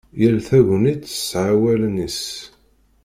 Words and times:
Yal 0.21 0.37
tagnit 0.47 0.99
tesɛa 1.03 1.51
awalen-is. 1.55 2.21